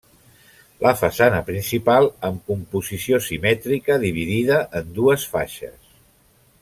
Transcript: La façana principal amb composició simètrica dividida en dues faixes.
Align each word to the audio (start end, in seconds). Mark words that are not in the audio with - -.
La 0.83 0.93
façana 1.01 1.41
principal 1.49 2.09
amb 2.29 2.41
composició 2.51 3.19
simètrica 3.27 3.99
dividida 4.07 4.59
en 4.81 4.91
dues 4.97 5.29
faixes. 5.35 5.79